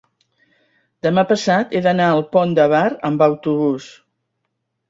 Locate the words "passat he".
1.33-1.83